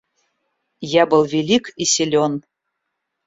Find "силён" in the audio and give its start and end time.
1.85-2.33